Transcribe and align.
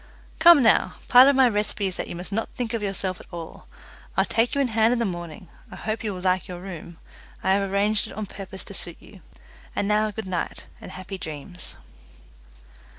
"Come 0.39 0.63
now, 0.63 0.95
part 1.09 1.27
of 1.27 1.35
my 1.35 1.47
recipe 1.47 1.85
is 1.85 1.97
that 1.97 2.07
you 2.07 2.15
must 2.15 2.31
not 2.31 2.49
think 2.57 2.73
of 2.73 2.81
yourself 2.81 3.19
at 3.19 3.27
all. 3.31 3.67
I'll 4.17 4.25
take 4.25 4.55
you 4.55 4.59
in 4.61 4.69
hand 4.69 4.93
in 4.93 4.97
the 4.97 5.05
morning. 5.05 5.47
I 5.69 5.75
hope 5.75 6.03
you 6.03 6.11
will 6.11 6.21
like 6.21 6.47
your 6.47 6.59
room; 6.59 6.97
I 7.43 7.51
have 7.53 7.69
arranged 7.69 8.07
it 8.07 8.13
on 8.13 8.25
purpose 8.25 8.63
to 8.65 8.73
suit 8.73 8.97
you. 8.99 9.21
And 9.75 9.87
now 9.87 10.09
good 10.09 10.25
night, 10.25 10.65
and 10.81 10.89
happy 10.93 11.19
dreams." 11.19 11.75